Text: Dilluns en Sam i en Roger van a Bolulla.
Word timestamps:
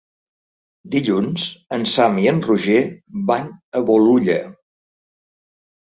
Dilluns 0.95 1.43
en 1.77 1.85
Sam 1.93 2.19
i 2.23 2.27
en 2.33 2.41
Roger 2.49 2.83
van 3.31 3.49
a 3.83 3.87
Bolulla. 3.95 4.43